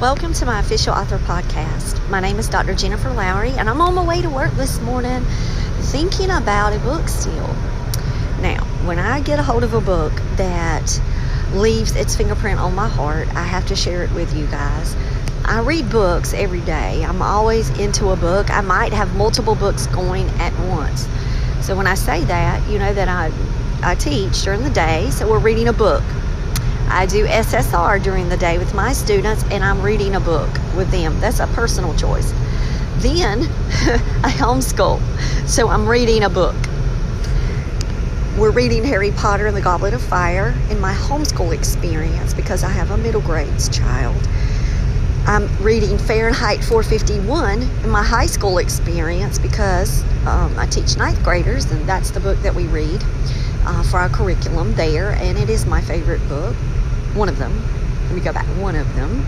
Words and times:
Welcome 0.00 0.32
to 0.34 0.46
my 0.46 0.60
official 0.60 0.94
author 0.94 1.18
podcast. 1.18 2.08
My 2.08 2.20
name 2.20 2.38
is 2.38 2.48
Dr. 2.48 2.72
Jennifer 2.72 3.10
Lowry, 3.10 3.50
and 3.50 3.68
I'm 3.68 3.80
on 3.80 3.96
my 3.96 4.06
way 4.06 4.22
to 4.22 4.30
work 4.30 4.52
this 4.52 4.78
morning 4.78 5.24
thinking 5.90 6.30
about 6.30 6.72
a 6.72 6.78
book 6.78 7.08
still. 7.08 7.48
Now, 8.40 8.62
when 8.84 9.00
I 9.00 9.20
get 9.20 9.40
a 9.40 9.42
hold 9.42 9.64
of 9.64 9.74
a 9.74 9.80
book 9.80 10.12
that 10.36 11.02
leaves 11.52 11.96
its 11.96 12.14
fingerprint 12.14 12.60
on 12.60 12.76
my 12.76 12.86
heart, 12.86 13.26
I 13.34 13.42
have 13.42 13.66
to 13.66 13.74
share 13.74 14.04
it 14.04 14.12
with 14.12 14.32
you 14.36 14.46
guys. 14.46 14.94
I 15.44 15.62
read 15.62 15.90
books 15.90 16.32
every 16.32 16.60
day. 16.60 17.04
I'm 17.04 17.20
always 17.20 17.68
into 17.80 18.10
a 18.10 18.16
book. 18.16 18.52
I 18.52 18.60
might 18.60 18.92
have 18.92 19.16
multiple 19.16 19.56
books 19.56 19.88
going 19.88 20.28
at 20.38 20.56
once. 20.68 21.08
So 21.60 21.74
when 21.74 21.88
I 21.88 21.94
say 21.94 22.22
that, 22.22 22.64
you 22.70 22.78
know 22.78 22.94
that 22.94 23.08
I 23.08 23.32
I 23.82 23.96
teach 23.96 24.42
during 24.42 24.62
the 24.62 24.70
day, 24.70 25.10
so 25.10 25.28
we're 25.28 25.40
reading 25.40 25.66
a 25.66 25.72
book 25.72 26.04
I 26.90 27.04
do 27.04 27.26
SSR 27.26 28.02
during 28.02 28.30
the 28.30 28.36
day 28.38 28.56
with 28.56 28.72
my 28.74 28.94
students, 28.94 29.44
and 29.50 29.62
I'm 29.62 29.82
reading 29.82 30.14
a 30.14 30.20
book 30.20 30.48
with 30.74 30.90
them. 30.90 31.20
That's 31.20 31.38
a 31.38 31.46
personal 31.48 31.94
choice. 31.96 32.32
Then 32.96 33.42
I 34.24 34.32
homeschool, 34.32 34.98
so 35.46 35.68
I'm 35.68 35.86
reading 35.86 36.24
a 36.24 36.30
book. 36.30 36.56
We're 38.38 38.52
reading 38.52 38.84
Harry 38.84 39.12
Potter 39.12 39.46
and 39.46 39.56
the 39.56 39.60
Goblet 39.60 39.92
of 39.92 40.02
Fire 40.02 40.54
in 40.70 40.80
my 40.80 40.94
homeschool 40.94 41.54
experience 41.54 42.32
because 42.32 42.64
I 42.64 42.70
have 42.70 42.90
a 42.90 42.96
middle 42.96 43.20
grades 43.20 43.68
child. 43.68 44.16
I'm 45.26 45.46
reading 45.62 45.98
Fahrenheit 45.98 46.64
451 46.64 47.60
in 47.84 47.90
my 47.90 48.02
high 48.02 48.26
school 48.26 48.58
experience 48.58 49.38
because 49.38 50.02
um, 50.26 50.58
I 50.58 50.66
teach 50.66 50.96
ninth 50.96 51.22
graders, 51.22 51.70
and 51.70 51.86
that's 51.86 52.10
the 52.10 52.20
book 52.20 52.38
that 52.38 52.54
we 52.54 52.66
read 52.68 53.04
uh, 53.66 53.82
for 53.84 53.98
our 53.98 54.08
curriculum 54.08 54.72
there, 54.74 55.10
and 55.16 55.36
it 55.36 55.50
is 55.50 55.66
my 55.66 55.82
favorite 55.82 56.26
book 56.30 56.56
one 57.14 57.28
of 57.28 57.38
them. 57.38 57.52
Let 58.06 58.14
me 58.14 58.20
go 58.20 58.32
back. 58.32 58.46
One 58.60 58.76
of 58.76 58.86
them. 58.94 59.24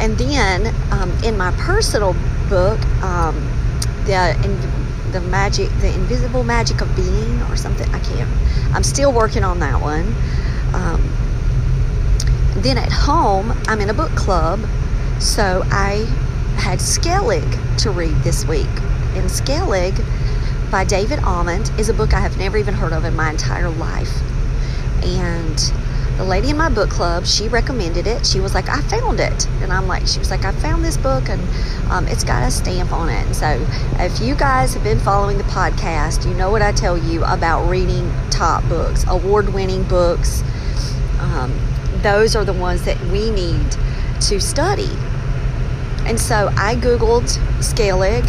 And 0.00 0.16
then 0.16 0.74
um, 0.92 1.10
in 1.24 1.36
my 1.36 1.50
personal 1.52 2.14
book, 2.48 2.80
um, 3.02 3.34
the 4.04 4.36
in, 4.44 5.12
the 5.12 5.20
magic, 5.22 5.70
the 5.80 5.92
invisible 5.92 6.44
magic 6.44 6.80
of 6.80 6.94
being, 6.94 7.42
or 7.42 7.56
something. 7.56 7.88
I 7.94 7.98
can't. 8.00 8.30
I'm 8.74 8.84
still 8.84 9.12
working 9.12 9.42
on 9.42 9.58
that 9.60 9.80
one. 9.80 10.14
Um, 10.72 11.02
then 12.62 12.78
at 12.78 12.92
home, 12.92 13.52
I'm 13.66 13.80
in 13.80 13.90
a 13.90 13.94
book 13.94 14.10
club, 14.12 14.60
so 15.18 15.62
I 15.66 16.06
had 16.56 16.78
Skellig 16.78 17.78
to 17.78 17.90
read 17.90 18.14
this 18.22 18.44
week. 18.44 18.66
And 19.16 19.28
Skellig 19.28 19.98
by 20.70 20.84
David 20.84 21.18
Almond 21.20 21.72
is 21.78 21.88
a 21.88 21.94
book 21.94 22.12
I 22.14 22.20
have 22.20 22.38
never 22.38 22.56
even 22.56 22.74
heard 22.74 22.92
of 22.92 23.04
in 23.04 23.16
my 23.16 23.30
entire 23.30 23.70
life. 23.70 24.12
And 25.04 25.58
the 26.18 26.24
lady 26.24 26.50
in 26.50 26.56
my 26.56 26.68
book 26.68 26.90
club, 26.90 27.26
she 27.26 27.48
recommended 27.48 28.06
it. 28.08 28.26
She 28.26 28.40
was 28.40 28.52
like, 28.52 28.68
I 28.68 28.80
found 28.82 29.20
it. 29.20 29.46
And 29.62 29.72
I'm 29.72 29.86
like, 29.86 30.06
she 30.06 30.18
was 30.18 30.30
like, 30.30 30.44
I 30.44 30.52
found 30.52 30.84
this 30.84 30.96
book 30.96 31.28
and 31.28 31.40
um, 31.90 32.08
it's 32.08 32.24
got 32.24 32.42
a 32.42 32.50
stamp 32.50 32.92
on 32.92 33.08
it. 33.08 33.24
And 33.24 33.36
so 33.36 33.66
if 33.98 34.20
you 34.20 34.34
guys 34.34 34.74
have 34.74 34.82
been 34.82 34.98
following 34.98 35.38
the 35.38 35.44
podcast, 35.44 36.28
you 36.28 36.34
know 36.34 36.50
what 36.50 36.60
I 36.60 36.72
tell 36.72 36.98
you 36.98 37.24
about 37.24 37.68
reading 37.68 38.12
top 38.30 38.68
books, 38.68 39.04
award 39.08 39.54
winning 39.54 39.84
books. 39.84 40.42
Um, 41.20 41.56
those 42.02 42.34
are 42.34 42.44
the 42.44 42.52
ones 42.52 42.84
that 42.84 43.00
we 43.06 43.30
need 43.30 43.76
to 44.22 44.40
study. 44.40 44.90
And 46.04 46.18
so 46.18 46.50
I 46.56 46.74
Googled 46.74 47.28
Skellig. 47.60 48.24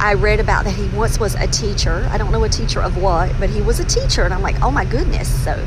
I 0.00 0.14
read 0.14 0.40
about 0.40 0.64
that 0.64 0.74
he 0.74 0.88
once 0.96 1.20
was 1.20 1.34
a 1.34 1.46
teacher. 1.46 2.08
I 2.10 2.16
don't 2.16 2.32
know 2.32 2.42
a 2.44 2.48
teacher 2.48 2.80
of 2.80 2.96
what, 2.96 3.32
but 3.38 3.50
he 3.50 3.60
was 3.60 3.80
a 3.80 3.84
teacher. 3.84 4.22
And 4.24 4.32
I'm 4.32 4.42
like, 4.42 4.60
oh 4.62 4.70
my 4.70 4.84
goodness. 4.86 5.28
So 5.44 5.66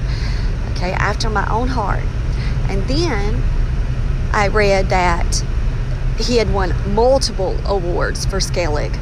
okay, 0.72 0.92
after 0.94 1.30
my 1.30 1.50
own 1.50 1.68
heart. 1.68 2.04
And 2.68 2.84
then 2.88 3.44
I 4.34 4.48
read 4.48 4.90
that 4.90 5.44
he 6.18 6.38
had 6.38 6.52
won 6.52 6.74
multiple 6.94 7.56
awards 7.66 8.26
for 8.26 8.38
Skellig, 8.38 8.98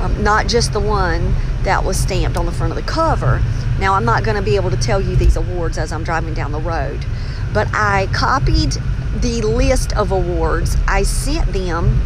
um, 0.00 0.22
not 0.22 0.48
just 0.48 0.72
the 0.72 0.80
one 0.80 1.34
that 1.62 1.84
was 1.84 1.96
stamped 1.96 2.36
on 2.36 2.46
the 2.46 2.52
front 2.52 2.72
of 2.72 2.76
the 2.76 2.90
cover. 2.90 3.40
Now, 3.78 3.94
I'm 3.94 4.04
not 4.04 4.24
going 4.24 4.36
to 4.36 4.42
be 4.42 4.56
able 4.56 4.70
to 4.70 4.76
tell 4.76 5.00
you 5.00 5.16
these 5.16 5.36
awards 5.36 5.78
as 5.78 5.92
I'm 5.92 6.04
driving 6.04 6.34
down 6.34 6.52
the 6.52 6.60
road, 6.60 7.04
but 7.52 7.68
I 7.72 8.08
copied 8.12 8.76
the 9.20 9.42
list 9.42 9.96
of 9.96 10.10
awards. 10.10 10.76
I 10.86 11.02
sent 11.04 11.52
them 11.52 12.00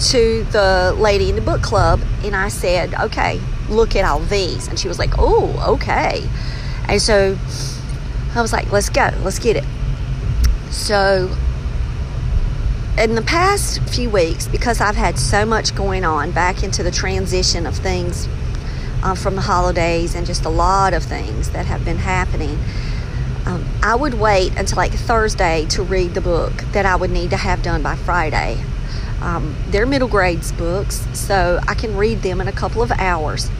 to 0.00 0.44
the 0.44 0.94
lady 0.98 1.28
in 1.28 1.34
the 1.34 1.40
book 1.40 1.62
club 1.62 2.00
and 2.22 2.36
I 2.36 2.48
said, 2.48 2.94
okay, 2.94 3.40
look 3.68 3.96
at 3.96 4.04
all 4.04 4.20
these. 4.20 4.68
And 4.68 4.78
she 4.78 4.88
was 4.88 4.98
like, 4.98 5.10
oh, 5.18 5.74
okay. 5.74 6.28
And 6.88 7.02
so 7.02 7.36
I 8.34 8.40
was 8.40 8.52
like, 8.52 8.70
let's 8.70 8.88
go, 8.88 9.10
let's 9.22 9.38
get 9.38 9.56
it. 9.56 9.64
So 10.70 11.34
in 12.96 13.14
the 13.14 13.22
past 13.22 13.82
few 13.88 14.10
weeks, 14.10 14.46
because 14.48 14.80
I've 14.80 14.96
had 14.96 15.18
so 15.18 15.44
much 15.44 15.74
going 15.74 16.04
on 16.04 16.30
back 16.30 16.62
into 16.62 16.82
the 16.82 16.90
transition 16.90 17.66
of 17.66 17.76
things 17.76 18.28
uh, 19.02 19.14
from 19.14 19.34
the 19.34 19.42
holidays 19.42 20.14
and 20.14 20.26
just 20.26 20.44
a 20.44 20.48
lot 20.48 20.94
of 20.94 21.02
things 21.02 21.50
that 21.50 21.66
have 21.66 21.84
been 21.84 21.98
happening, 21.98 22.58
um, 23.46 23.64
I 23.82 23.94
would 23.94 24.14
wait 24.14 24.56
until 24.56 24.76
like 24.76 24.92
Thursday 24.92 25.66
to 25.70 25.82
read 25.82 26.14
the 26.14 26.20
book 26.20 26.52
that 26.72 26.86
I 26.86 26.96
would 26.96 27.10
need 27.10 27.30
to 27.30 27.36
have 27.36 27.62
done 27.62 27.82
by 27.82 27.96
Friday. 27.96 28.62
Um, 29.20 29.56
they're 29.68 29.86
middle 29.86 30.08
grades 30.08 30.52
books, 30.52 31.06
so 31.12 31.60
I 31.66 31.74
can 31.74 31.96
read 31.96 32.22
them 32.22 32.40
in 32.40 32.48
a 32.48 32.52
couple 32.52 32.82
of 32.82 32.90
hours 32.92 33.50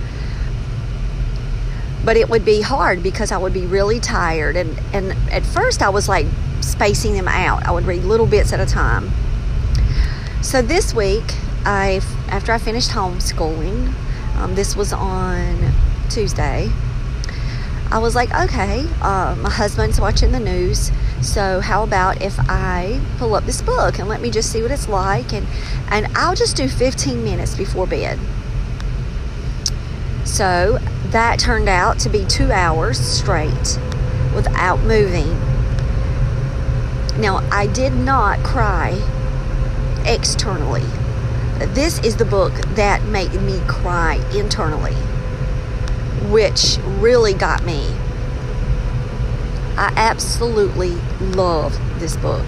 but 2.04 2.16
it 2.16 2.30
would 2.30 2.42
be 2.42 2.62
hard 2.62 3.02
because 3.02 3.32
I 3.32 3.36
would 3.36 3.52
be 3.52 3.66
really 3.66 4.00
tired. 4.00 4.56
And, 4.56 4.80
and 4.94 5.12
at 5.30 5.44
first, 5.44 5.82
I 5.82 5.91
was 5.91 6.08
like 6.08 6.24
spacing 6.62 7.12
them 7.12 7.28
out. 7.28 7.66
I 7.66 7.70
would 7.70 7.84
read 7.84 8.02
little 8.02 8.26
bits 8.26 8.50
at 8.52 8.60
a 8.60 8.64
time. 8.64 9.10
So 10.42 10.62
this 10.62 10.94
week, 10.94 11.34
I 11.66 12.00
after 12.28 12.52
I 12.52 12.58
finished 12.58 12.90
homeschooling, 12.93 13.93
um, 14.37 14.55
this 14.55 14.75
was 14.75 14.93
on 14.93 15.72
Tuesday. 16.08 16.70
I 17.90 17.99
was 17.99 18.14
like, 18.14 18.32
okay, 18.34 18.87
uh, 19.02 19.37
my 19.38 19.50
husband's 19.50 20.00
watching 20.00 20.32
the 20.32 20.40
news, 20.40 20.90
so 21.20 21.61
how 21.61 21.82
about 21.82 22.23
if 22.23 22.38
I 22.38 23.00
pull 23.19 23.35
up 23.35 23.44
this 23.44 23.61
book 23.61 23.99
and 23.99 24.09
let 24.09 24.20
me 24.20 24.31
just 24.31 24.50
see 24.53 24.62
what 24.62 24.70
it's 24.70 24.88
like, 24.88 25.32
and 25.32 25.47
and 25.91 26.06
I'll 26.17 26.35
just 26.35 26.56
do 26.56 26.69
15 26.69 27.23
minutes 27.25 27.55
before 27.55 27.87
bed. 27.87 28.19
So 30.25 30.79
that 31.06 31.38
turned 31.38 31.69
out 31.69 31.99
to 32.00 32.09
be 32.09 32.25
two 32.25 32.53
hours 32.53 32.99
straight 32.99 33.79
without 34.35 34.81
moving. 34.82 35.31
Now, 37.19 37.38
I 37.50 37.67
did 37.67 37.94
not 37.94 38.38
cry 38.44 39.03
externally. 40.06 40.85
This 41.75 41.99
is 42.00 42.17
the 42.17 42.25
book 42.25 42.53
that 42.76 43.03
made 43.06 43.32
me 43.43 43.61
cry 43.67 44.17
internally, 44.32 44.94
which 46.31 46.79
really 47.00 47.35
got 47.35 47.65
me. 47.65 47.97
I 49.78 49.92
absolutely 49.94 50.96
love 51.20 51.72
this 52.00 52.16
book. 52.16 52.44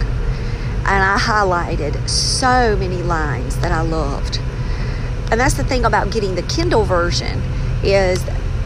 And 0.85 1.05
I 1.05 1.17
highlighted 1.17 2.09
so 2.09 2.77
many 2.77 3.05
lines 3.05 3.57
that 3.61 3.71
I 3.71 3.83
loved. 3.83 4.41
And 5.31 5.39
that's 5.39 5.55
the 5.55 5.63
thing 5.63 5.85
about 5.85 6.11
getting 6.11 6.35
the 6.35 6.43
Kindle 6.43 6.83
version 6.83 7.41
is 7.85 8.21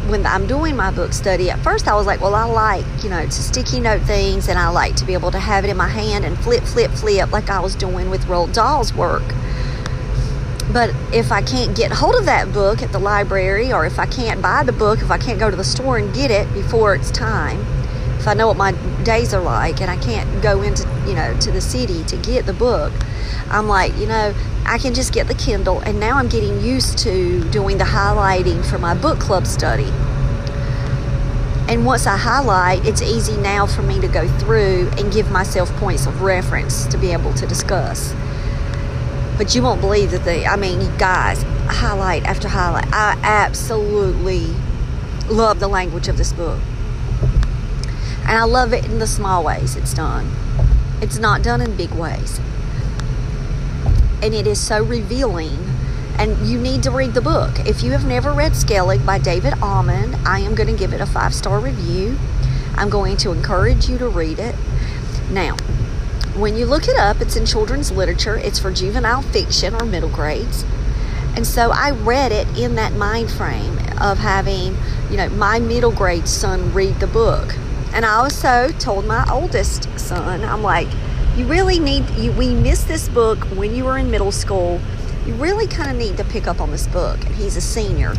when 0.09 0.25
I'm 0.25 0.47
doing 0.47 0.77
my 0.77 0.91
book 0.91 1.13
study, 1.13 1.51
at 1.51 1.59
first 1.59 1.87
I 1.89 1.95
was 1.95 2.07
like, 2.07 2.23
well, 2.23 2.35
I 2.35 2.45
like, 2.45 2.87
you 3.03 3.11
know, 3.11 3.23
to 3.23 3.31
sticky 3.31 3.81
note 3.81 4.01
things 4.03 4.49
and 4.49 4.59
I 4.59 4.69
like 4.71 4.97
to 4.97 5.05
be 5.05 5.13
able 5.13 5.31
to 5.33 5.39
have 5.39 5.67
it 5.67 5.71
in 5.71 5.77
my 5.77 5.89
hand 5.89 6.25
and 6.25 6.39
flip, 6.39 6.65
flip, 6.65 6.91
flip 6.93 7.33
like 7.33 7.51
I 7.51 7.61
was 7.61 7.75
doing 7.75 8.09
with 8.09 8.25
Roald 8.25 8.55
Dahl's 8.55 8.95
work. 8.95 9.25
But 10.73 10.95
if 11.13 11.31
I 11.33 11.43
can't 11.43 11.77
get 11.77 11.93
hold 11.93 12.15
of 12.15 12.25
that 12.25 12.55
book 12.55 12.83
at 12.83 12.93
the 12.93 12.99
library 12.99 13.75
or 13.75 13.85
if 13.85 13.99
I 13.99 14.07
can't 14.07 14.41
buy 14.41 14.65
the 14.65 14.73
book, 14.73 15.01
if 15.03 15.11
I 15.11 15.19
can't 15.19 15.39
go 15.39 15.51
to 15.51 15.57
the 15.57 15.65
store 15.65 15.99
and 15.99 16.15
get 16.15 16.31
it 16.31 16.51
before 16.55 16.95
it's 16.95 17.11
time, 17.11 17.65
if 18.25 18.29
I 18.29 18.33
know 18.33 18.49
what 18.49 18.57
my 18.57 18.73
days 19.03 19.35
are 19.35 19.43
like 19.43 19.83
and 19.83 19.91
I 19.91 19.99
can't 19.99 20.43
go 20.43 20.63
into, 20.63 20.89
you 21.07 21.13
know, 21.13 21.39
to 21.41 21.53
the 21.53 21.61
city 21.61 22.03
to 22.05 22.17
get 22.17 22.47
the 22.47 22.55
book, 22.55 22.91
I'm 23.51 23.69
like, 23.69 23.95
you 23.99 24.07
know, 24.07 24.35
I 24.65 24.79
can 24.79 24.95
just 24.95 25.13
get 25.13 25.29
the 25.29 25.35
Kindle, 25.35 25.81
and 25.81 26.01
now 26.01 26.17
I'm 26.17 26.29
getting 26.29 26.59
used 26.63 26.97
to 27.01 27.47
doing 27.51 27.77
the 27.77 27.85
highlighting 27.85 28.65
for 28.65 28.79
my 28.79 28.95
book 28.95 29.19
club 29.19 29.47
study. 29.47 29.93
And 31.69 31.85
once 31.85 32.07
I 32.07 32.17
highlight, 32.17 32.87
it's 32.87 33.03
easy 33.03 33.37
now 33.37 33.67
for 33.67 33.83
me 33.83 34.01
to 34.01 34.09
go 34.09 34.27
through 34.39 34.91
and 34.97 35.13
give 35.13 35.31
myself 35.31 35.71
points 35.77 36.07
of 36.07 36.23
reference 36.23 36.87
to 36.87 36.97
be 36.97 37.13
able 37.13 37.35
to 37.35 37.47
discuss. 37.47 38.15
But 39.37 39.55
you 39.55 39.63
won't 39.63 39.83
believe 39.83 40.13
that 40.13 40.25
the, 40.25 40.47
I 40.47 40.57
mean, 40.57 40.97
guys, 40.97 41.43
highlight 41.67 42.25
after 42.25 42.49
highlight. 42.49 42.87
I 42.91 43.19
absolutely 43.23 44.47
love 45.29 45.61
the 45.61 45.69
language 45.69 46.09
of 46.09 46.17
this 46.17 46.33
book. 46.33 46.59
And 48.27 48.39
I 48.39 48.45
love 48.45 48.73
it 48.73 48.85
in 48.85 48.99
the 48.99 49.07
small 49.07 49.45
ways 49.45 49.77
it's 49.77 49.95
done. 49.95 50.31
It's 51.01 51.19
not 51.19 51.43
done 51.43 51.61
in 51.61 51.77
big 51.77 51.91
ways 51.91 52.41
and 54.25 54.33
it 54.33 54.47
is 54.47 54.59
so 54.59 54.83
revealing. 54.83 55.59
And 56.19 56.47
you 56.47 56.59
need 56.59 56.83
to 56.85 56.91
read 56.91 57.13
the 57.13 57.21
book. 57.21 57.61
If 57.67 57.83
you 57.83 57.93
have 57.93 58.07
never 58.07 58.33
read 58.33 58.53
Skellig 58.53 59.05
by 59.05 59.19
David 59.19 59.53
Almond, 59.61 60.17
I 60.25 60.39
am 60.39 60.55
going 60.55 60.69
to 60.69 60.77
give 60.77 60.95
it 60.95 61.01
a 61.01 61.07
five 61.07 61.35
star 61.35 61.61
review. 61.61 62.17
I'm 62.75 62.89
going 62.89 63.19
to 63.19 63.33
encourage 63.33 63.89
you 63.89 63.99
to 63.99 64.09
read 64.09 64.39
it. 64.39 64.55
Now, 65.31 65.57
when 66.37 66.57
you 66.57 66.65
look 66.65 66.89
it 66.89 66.97
up, 66.97 67.21
it's 67.21 67.37
in 67.37 67.45
children's 67.45 67.93
literature, 67.93 68.37
it's 68.37 68.59
for 68.59 68.73
juvenile 68.73 69.23
fiction 69.23 69.75
or 69.75 69.85
middle 69.85 70.09
grades. 70.09 70.65
And 71.37 71.47
so 71.47 71.71
I 71.71 71.91
read 71.91 72.33
it 72.33 72.47
in 72.57 72.77
that 72.77 72.95
mind 72.95 73.31
frame 73.31 73.77
of 74.01 74.19
having, 74.19 74.77
you 75.11 75.17
know, 75.19 75.29
my 75.31 75.59
middle 75.59 75.93
grade 75.93 76.29
son 76.29 76.73
read 76.73 76.99
the 77.01 77.07
book. 77.07 77.55
And 77.95 78.05
I 78.05 78.17
also 78.17 78.69
told 78.81 79.07
my 79.07 79.25
oldest 79.31 79.89
son, 79.99 80.45
I'm 80.45 80.63
like, 80.63 80.89
you 81.37 81.47
really 81.47 81.79
need 81.79 82.09
you 82.11 82.33
we 82.33 82.55
missed 82.55 82.87
this 82.89 83.09
book 83.09 83.39
when 83.57 83.75
you 83.75 83.85
were 83.85 83.99
in 83.99 84.11
middle 84.11 84.33
school. 84.33 84.81
You 85.27 85.35
really 85.35 85.67
kind 85.67 85.91
of 85.91 85.97
need 85.97 86.17
to 86.19 86.25
pick 86.25 86.47
up 86.47 86.61
on 86.61 86.71
this 86.71 86.87
book. 86.89 87.25
And 87.25 87.35
he's 87.35 87.57
a 87.57 87.61
senior 87.61 88.15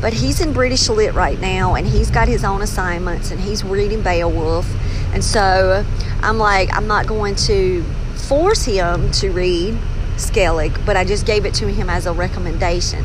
but 0.00 0.12
he's 0.12 0.40
in 0.40 0.52
british 0.52 0.88
lit 0.88 1.14
right 1.14 1.40
now 1.40 1.74
and 1.74 1.86
he's 1.86 2.10
got 2.10 2.28
his 2.28 2.44
own 2.44 2.62
assignments 2.62 3.30
and 3.30 3.40
he's 3.40 3.64
reading 3.64 4.02
beowulf. 4.02 4.70
And 5.12 5.24
so 5.24 5.84
i'm 6.22 6.38
like 6.38 6.74
i'm 6.76 6.86
not 6.86 7.06
going 7.06 7.34
to 7.34 7.82
force 8.28 8.64
him 8.64 9.10
to 9.12 9.30
read 9.30 9.78
skellig 10.16 10.84
but 10.86 10.96
i 10.96 11.04
just 11.04 11.26
gave 11.26 11.44
it 11.44 11.54
to 11.54 11.66
him 11.66 11.90
as 11.90 12.06
a 12.06 12.12
recommendation. 12.12 13.04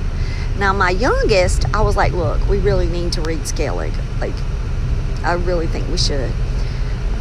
Now 0.57 0.73
my 0.73 0.91
youngest 0.91 1.65
i 1.73 1.81
was 1.81 1.95
like 1.95 2.13
look 2.13 2.47
we 2.47 2.59
really 2.59 2.87
need 2.87 3.13
to 3.13 3.21
read 3.21 3.39
skellig. 3.39 3.93
Like 4.19 4.35
i 5.23 5.33
really 5.33 5.67
think 5.67 5.87
we 5.89 5.97
should 5.97 6.31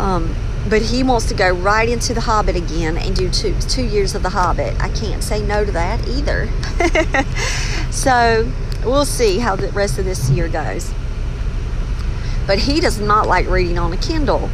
um, 0.00 0.34
but 0.68 0.82
he 0.82 1.02
wants 1.02 1.26
to 1.26 1.34
go 1.34 1.50
right 1.50 1.88
into 1.88 2.14
the 2.14 2.22
Hobbit 2.22 2.56
again 2.56 2.96
and 2.96 3.14
do 3.14 3.28
two 3.30 3.54
two 3.68 3.84
years 3.84 4.14
of 4.14 4.22
the 4.22 4.30
Hobbit. 4.30 4.78
I 4.80 4.88
can't 4.88 5.22
say 5.22 5.42
no 5.42 5.64
to 5.64 5.72
that 5.72 6.06
either. 6.08 6.48
so 7.90 8.50
we'll 8.84 9.04
see 9.04 9.38
how 9.38 9.56
the 9.56 9.68
rest 9.68 9.98
of 9.98 10.04
this 10.04 10.30
year 10.30 10.48
goes. 10.48 10.92
But 12.46 12.58
he 12.58 12.80
does 12.80 12.98
not 12.98 13.26
like 13.26 13.46
reading 13.48 13.78
on 13.78 13.92
a 13.92 13.96
Kindle, 13.96 14.50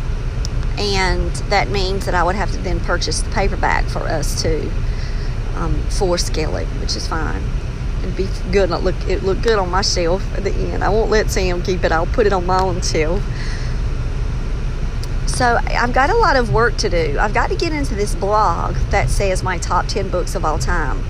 and 0.79 1.31
that 1.51 1.71
means 1.71 2.07
that 2.07 2.15
I 2.15 2.23
would 2.23 2.37
have 2.37 2.51
to 2.53 2.59
then 2.59 2.81
purchase 2.81 3.23
the 3.23 3.31
paperback 3.31 3.87
for 3.87 4.01
us 4.01 4.43
to 4.43 4.69
um, 5.55 5.81
for 5.91 6.17
Skellig, 6.17 6.67
which 6.81 6.97
is 6.97 7.07
fine. 7.07 7.43
It'd 8.07 8.17
be 8.17 8.29
good. 8.53 8.71
It 8.71 8.83
look 8.83 8.95
it 9.09 9.23
look 9.25 9.43
good 9.43 9.59
on 9.59 9.69
myself 9.69 10.23
at 10.37 10.45
the 10.45 10.53
end. 10.53 10.85
I 10.85 10.89
won't 10.89 11.11
let 11.11 11.31
Sam 11.31 11.63
keep 11.63 11.83
it. 11.83 11.91
I'll 11.91 12.07
put 12.07 12.27
it 12.27 12.33
on 12.33 12.47
my 12.47 12.61
own 12.61 12.81
shelf. 12.81 13.23
So 15.27 15.59
I've 15.67 15.93
got 15.93 16.09
a 16.09 16.17
lot 16.17 16.37
of 16.37 16.53
work 16.53 16.77
to 16.79 16.89
do. 16.89 17.19
I've 17.19 17.35
got 17.35 17.51
to 17.51 17.57
get 17.57 17.73
into 17.73 17.95
this 17.95 18.15
blog 18.15 18.77
that 18.91 19.11
says 19.11 19.43
my 19.43 19.59
top 19.59 19.87
10 19.87 20.09
books 20.09 20.35
of 20.35 20.45
all 20.45 20.59
time. 20.59 21.05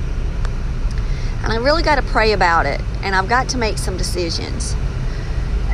And 1.43 1.53
I 1.53 1.57
really 1.57 1.83
got 1.83 1.97
to 1.97 2.03
pray 2.03 2.33
about 2.33 2.67
it. 2.67 2.81
And 3.03 3.15
I've 3.15 3.29
got 3.29 3.49
to 3.51 3.59
make 3.59 3.79
some 3.79 3.97
decisions. 3.97 4.75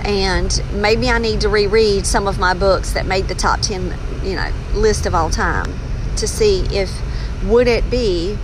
And 0.05 0.63
maybe 0.73 1.09
I 1.09 1.19
need 1.19 1.41
to 1.43 1.49
reread 1.49 2.05
some 2.05 2.27
of 2.27 2.39
my 2.39 2.53
books 2.53 2.93
that 2.93 3.07
made 3.07 3.29
the 3.29 3.35
top 3.35 3.61
10, 3.61 3.95
you 4.23 4.35
know, 4.35 4.53
list 4.75 5.07
of 5.07 5.15
all 5.15 5.31
time 5.31 5.73
to 6.17 6.27
see 6.27 6.67
if 6.77 6.91
would 7.45 7.69
it 7.69 7.89
be 7.91 8.37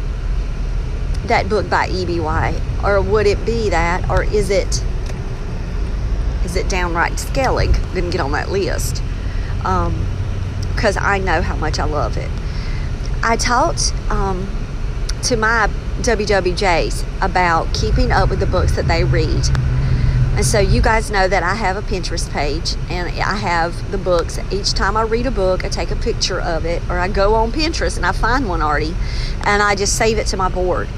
that 1.28 1.48
book 1.48 1.68
by 1.70 1.88
E.B. 1.88 2.20
White 2.20 2.60
or 2.84 3.00
would 3.00 3.26
it 3.26 3.44
be 3.44 3.70
that 3.70 4.08
or 4.10 4.24
is 4.24 4.50
it 4.50 4.84
is 6.44 6.56
it 6.56 6.68
downright 6.68 7.12
Skellig 7.12 7.74
didn't 7.94 8.10
get 8.10 8.20
on 8.20 8.32
that 8.32 8.50
list 8.50 9.02
because 9.58 10.96
um, 10.96 11.04
I 11.04 11.18
know 11.18 11.42
how 11.42 11.56
much 11.56 11.78
I 11.78 11.84
love 11.84 12.16
it. 12.16 12.30
I 13.22 13.36
talked 13.36 13.92
um, 14.10 14.48
to 15.24 15.36
my 15.36 15.68
WWJs 16.00 17.04
about 17.20 17.72
keeping 17.74 18.12
up 18.12 18.30
with 18.30 18.40
the 18.40 18.46
books 18.46 18.76
that 18.76 18.86
they 18.86 19.04
read. 19.04 19.48
And 20.36 20.46
so 20.46 20.60
you 20.60 20.80
guys 20.80 21.10
know 21.10 21.26
that 21.26 21.42
I 21.42 21.56
have 21.56 21.76
a 21.76 21.82
Pinterest 21.82 22.30
page 22.30 22.76
and 22.88 23.08
I 23.08 23.34
have 23.34 23.90
the 23.90 23.98
books. 23.98 24.38
Each 24.52 24.72
time 24.72 24.96
I 24.96 25.02
read 25.02 25.26
a 25.26 25.32
book, 25.32 25.64
I 25.64 25.68
take 25.68 25.90
a 25.90 25.96
picture 25.96 26.40
of 26.40 26.64
it 26.64 26.80
or 26.88 27.00
I 27.00 27.08
go 27.08 27.34
on 27.34 27.50
Pinterest 27.50 27.96
and 27.96 28.06
I 28.06 28.12
find 28.12 28.48
one 28.48 28.62
already 28.62 28.94
and 29.44 29.62
I 29.62 29.74
just 29.74 29.96
save 29.96 30.16
it 30.16 30.28
to 30.28 30.36
my 30.36 30.48
board. 30.48 30.88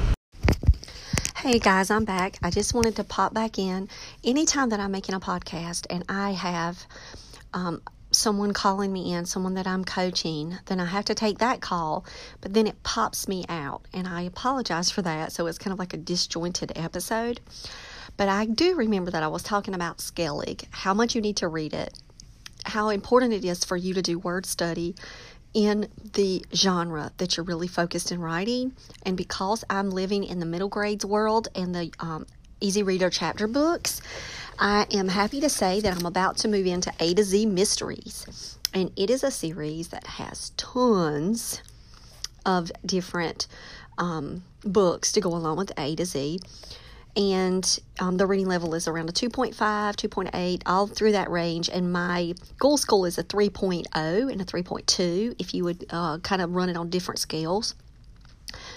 Hey 1.40 1.58
guys, 1.58 1.90
I'm 1.90 2.04
back. 2.04 2.36
I 2.42 2.50
just 2.50 2.74
wanted 2.74 2.96
to 2.96 3.04
pop 3.04 3.32
back 3.32 3.58
in. 3.58 3.88
Anytime 4.22 4.68
that 4.68 4.78
I'm 4.78 4.90
making 4.90 5.14
a 5.14 5.20
podcast 5.20 5.86
and 5.88 6.04
I 6.06 6.32
have 6.32 6.84
um, 7.54 7.80
someone 8.10 8.52
calling 8.52 8.92
me 8.92 9.14
in, 9.14 9.24
someone 9.24 9.54
that 9.54 9.66
I'm 9.66 9.82
coaching, 9.82 10.58
then 10.66 10.80
I 10.80 10.84
have 10.84 11.06
to 11.06 11.14
take 11.14 11.38
that 11.38 11.62
call, 11.62 12.04
but 12.42 12.52
then 12.52 12.66
it 12.66 12.82
pops 12.82 13.26
me 13.26 13.46
out. 13.48 13.80
And 13.94 14.06
I 14.06 14.20
apologize 14.20 14.90
for 14.90 15.00
that. 15.00 15.32
So 15.32 15.46
it's 15.46 15.56
kind 15.56 15.72
of 15.72 15.78
like 15.78 15.94
a 15.94 15.96
disjointed 15.96 16.72
episode. 16.76 17.40
But 18.18 18.28
I 18.28 18.44
do 18.44 18.74
remember 18.74 19.10
that 19.10 19.22
I 19.22 19.28
was 19.28 19.42
talking 19.42 19.72
about 19.72 19.96
Skellig, 19.96 20.66
how 20.70 20.92
much 20.92 21.14
you 21.14 21.22
need 21.22 21.38
to 21.38 21.48
read 21.48 21.72
it, 21.72 21.98
how 22.66 22.90
important 22.90 23.32
it 23.32 23.46
is 23.46 23.64
for 23.64 23.78
you 23.78 23.94
to 23.94 24.02
do 24.02 24.18
word 24.18 24.44
study 24.44 24.94
in 25.52 25.88
the 26.12 26.44
genre 26.54 27.12
that 27.18 27.36
you're 27.36 27.44
really 27.44 27.68
focused 27.68 28.12
in 28.12 28.20
writing. 28.20 28.72
And 29.04 29.16
because 29.16 29.64
I'm 29.68 29.90
living 29.90 30.24
in 30.24 30.38
the 30.38 30.46
middle 30.46 30.68
grades 30.68 31.04
world 31.04 31.48
and 31.54 31.74
the 31.74 31.92
um, 31.98 32.26
easy 32.60 32.82
reader 32.82 33.10
chapter 33.10 33.46
books, 33.46 34.00
I 34.58 34.86
am 34.92 35.08
happy 35.08 35.40
to 35.40 35.48
say 35.48 35.80
that 35.80 35.96
I'm 35.96 36.06
about 36.06 36.36
to 36.38 36.48
move 36.48 36.66
into 36.66 36.92
A 37.00 37.14
to 37.14 37.24
Z 37.24 37.46
Mysteries. 37.46 38.58
And 38.72 38.92
it 38.96 39.10
is 39.10 39.24
a 39.24 39.30
series 39.30 39.88
that 39.88 40.06
has 40.06 40.50
tons 40.50 41.62
of 42.46 42.70
different 42.84 43.46
um, 43.98 44.44
books 44.62 45.12
to 45.12 45.20
go 45.20 45.30
along 45.30 45.56
with 45.56 45.72
A 45.76 45.96
to 45.96 46.04
Z. 46.04 46.40
And 47.16 47.78
um, 47.98 48.16
the 48.16 48.26
reading 48.26 48.46
level 48.46 48.74
is 48.74 48.86
around 48.86 49.08
a 49.10 49.12
2.5, 49.12 49.54
2.8, 49.54 50.62
all 50.66 50.86
through 50.86 51.12
that 51.12 51.30
range. 51.30 51.68
And 51.68 51.92
my 51.92 52.34
goal 52.58 52.76
school 52.76 53.04
is 53.04 53.18
a 53.18 53.24
3.0 53.24 53.84
and 53.94 54.40
a 54.40 54.44
3.2 54.44 55.34
if 55.38 55.52
you 55.52 55.64
would 55.64 55.86
uh, 55.90 56.18
kind 56.18 56.40
of 56.40 56.54
run 56.54 56.68
it 56.68 56.76
on 56.76 56.88
different 56.88 57.18
scales. 57.18 57.74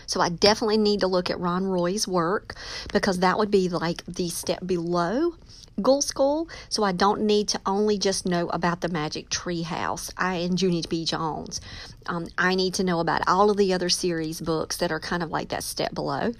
So 0.06 0.20
I 0.22 0.30
definitely 0.30 0.78
need 0.78 1.00
to 1.02 1.08
look 1.08 1.30
at 1.30 1.40
Ron 1.40 1.66
Roy's 1.66 2.08
work 2.08 2.56
because 2.92 3.20
that 3.20 3.38
would 3.38 3.52
be 3.52 3.70
like 3.70 4.04
the 4.06 4.30
step 4.30 4.66
below 4.66 5.36
Ghoul 5.82 6.04
School, 6.04 6.50
so 6.70 6.84
I 6.84 6.92
don't 6.92 7.22
need 7.22 7.48
to 7.50 7.62
only 7.66 7.98
just 7.98 8.28
know 8.28 8.48
about 8.50 8.82
the 8.82 8.90
Magic 8.90 9.30
Tree 9.30 9.64
House. 9.64 10.12
I 10.16 10.36
and 10.36 10.62
Junie 10.62 10.84
B. 10.88 11.04
Jones. 11.04 11.62
Um, 12.06 12.28
I 12.38 12.54
need 12.54 12.76
to 12.76 12.84
know 12.84 13.00
about 13.00 13.28
all 13.28 13.50
of 13.50 13.58
the 13.58 13.74
other 13.74 13.90
series 13.90 14.40
books 14.40 14.78
that 14.78 14.92
are 14.92 15.00
kind 15.00 15.24
of 15.24 15.32
like 15.32 15.50
that 15.50 15.64
step 15.64 15.94
below 15.96 16.34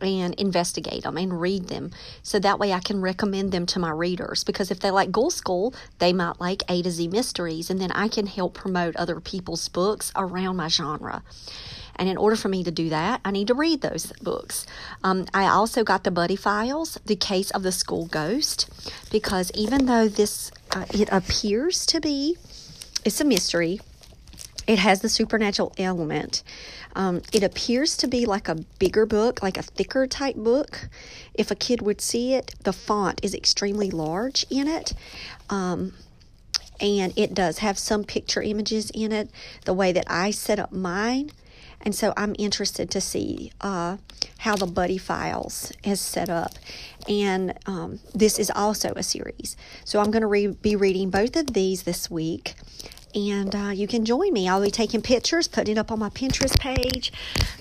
and 0.00 0.34
investigate 0.34 1.02
them 1.02 1.16
and 1.16 1.40
read 1.40 1.68
them 1.68 1.90
so 2.22 2.38
that 2.38 2.58
way 2.58 2.72
I 2.72 2.80
can 2.80 3.00
recommend 3.00 3.52
them 3.52 3.66
to 3.66 3.78
my 3.78 3.90
readers 3.90 4.44
because 4.44 4.70
if 4.70 4.80
they 4.80 4.90
like 4.90 5.12
Ghoul 5.12 5.30
School, 5.30 5.74
they 5.98 6.12
might 6.12 6.40
like 6.40 6.62
A 6.68 6.82
to 6.82 6.90
Z 6.90 7.08
Mysteries 7.08 7.70
and 7.70 7.80
then 7.80 7.92
I 7.92 8.08
can 8.08 8.26
help 8.26 8.54
promote 8.54 8.96
other 8.96 9.20
people's 9.20 9.68
books 9.68 10.12
around 10.16 10.56
my 10.56 10.68
genre. 10.68 11.22
And 11.98 12.08
in 12.08 12.16
order 12.16 12.36
for 12.36 12.48
me 12.48 12.62
to 12.62 12.70
do 12.70 12.88
that, 12.90 13.20
I 13.24 13.32
need 13.32 13.48
to 13.48 13.54
read 13.54 13.80
those 13.80 14.12
books. 14.22 14.66
Um, 15.02 15.26
I 15.34 15.46
also 15.46 15.82
got 15.82 16.04
the 16.04 16.12
Buddy 16.12 16.36
Files, 16.36 16.98
The 17.04 17.16
Case 17.16 17.50
of 17.50 17.64
the 17.64 17.72
School 17.72 18.06
Ghost, 18.06 18.68
because 19.10 19.50
even 19.54 19.86
though 19.86 20.06
this, 20.06 20.52
uh, 20.70 20.84
it 20.94 21.08
appears 21.10 21.84
to 21.86 22.00
be, 22.00 22.36
it's 23.04 23.20
a 23.20 23.24
mystery, 23.24 23.80
it 24.68 24.78
has 24.78 25.00
the 25.00 25.08
supernatural 25.08 25.72
element. 25.78 26.44
Um, 26.94 27.22
it 27.32 27.42
appears 27.42 27.96
to 27.96 28.06
be 28.06 28.26
like 28.26 28.48
a 28.48 28.56
bigger 28.78 29.06
book, 29.06 29.42
like 29.42 29.56
a 29.56 29.62
thicker 29.62 30.06
type 30.06 30.36
book. 30.36 30.88
If 31.32 31.50
a 31.50 31.54
kid 31.54 31.80
would 31.80 32.02
see 32.02 32.34
it, 32.34 32.54
the 32.62 32.74
font 32.74 33.20
is 33.24 33.34
extremely 33.34 33.90
large 33.90 34.44
in 34.50 34.68
it. 34.68 34.92
Um, 35.48 35.94
and 36.80 37.12
it 37.16 37.34
does 37.34 37.58
have 37.58 37.78
some 37.78 38.04
picture 38.04 38.42
images 38.42 38.90
in 38.90 39.10
it, 39.10 39.30
the 39.64 39.72
way 39.72 39.90
that 39.90 40.04
I 40.06 40.30
set 40.30 40.58
up 40.60 40.70
mine. 40.70 41.32
And 41.80 41.94
so 41.94 42.12
I'm 42.16 42.36
interested 42.38 42.90
to 42.90 43.00
see 43.00 43.52
uh, 43.62 43.96
how 44.38 44.56
the 44.56 44.66
Buddy 44.66 44.98
Files 44.98 45.72
is 45.82 46.00
set 46.00 46.28
up. 46.28 46.52
And 47.08 47.58
um, 47.66 48.00
this 48.14 48.38
is 48.38 48.50
also 48.54 48.92
a 48.96 49.02
series. 49.02 49.56
So 49.84 50.00
I'm 50.00 50.10
going 50.10 50.22
to 50.22 50.26
re- 50.28 50.48
be 50.48 50.76
reading 50.76 51.08
both 51.08 51.36
of 51.36 51.54
these 51.54 51.84
this 51.84 52.10
week 52.10 52.54
and 53.18 53.54
uh, 53.54 53.70
you 53.70 53.86
can 53.86 54.04
join 54.04 54.32
me. 54.32 54.48
I'll 54.48 54.62
be 54.62 54.70
taking 54.70 55.02
pictures, 55.02 55.48
putting 55.48 55.76
it 55.76 55.78
up 55.78 55.90
on 55.90 55.98
my 55.98 56.10
Pinterest 56.10 56.58
page, 56.58 57.12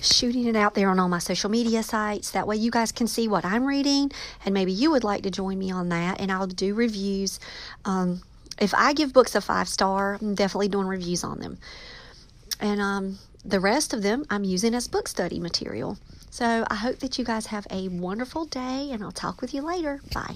shooting 0.02 0.46
it 0.46 0.56
out 0.56 0.76
there 0.76 0.90
on 0.90 1.00
all 1.00 1.10
my 1.10 1.20
social 1.20 1.50
media 1.50 1.84
sites. 1.84 2.32
That 2.32 2.48
way, 2.48 2.58
you 2.58 2.70
guys 2.70 2.92
can 2.92 3.08
see 3.08 3.28
what 3.28 3.44
I'm 3.44 3.66
reading, 3.66 4.12
and 4.46 4.54
maybe 4.54 4.72
you 4.72 4.92
would 4.92 5.04
like 5.04 5.24
to 5.24 5.32
join 5.32 5.58
me 5.58 5.72
on 5.72 5.90
that. 5.90 6.22
And 6.22 6.32
I'll 6.32 6.48
do 6.48 6.76
reviews. 6.76 7.40
Um, 7.86 8.22
if 8.60 8.74
I 8.74 8.94
give 8.94 9.14
books 9.14 9.36
a 9.36 9.42
five 9.42 9.68
star, 9.68 10.18
I'm 10.22 10.36
definitely 10.36 10.68
doing 10.68 10.88
reviews 10.88 11.24
on 11.24 11.40
them. 11.40 11.58
And 12.60 12.82
um, 12.82 13.20
the 13.44 13.60
rest 13.60 13.94
of 13.94 14.04
them 14.04 14.26
I'm 14.30 14.44
using 14.44 14.74
as 14.74 14.88
book 14.88 15.08
study 15.08 15.40
material. 15.40 15.98
So 16.30 16.66
I 16.70 16.76
hope 16.76 17.00
that 17.00 17.18
you 17.18 17.26
guys 17.26 17.48
have 17.48 17.66
a 17.72 17.88
wonderful 17.88 18.46
day, 18.46 18.90
and 18.92 19.04
I'll 19.04 19.12
talk 19.12 19.42
with 19.42 19.54
you 19.54 19.62
later. 19.62 20.02
Bye. 20.14 20.36